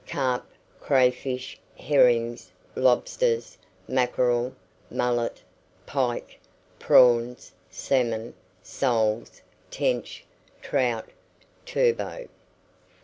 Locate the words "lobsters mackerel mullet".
2.75-5.43